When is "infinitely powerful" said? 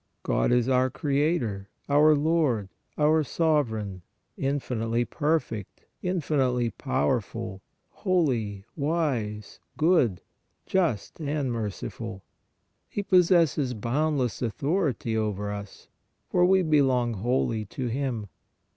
6.01-7.61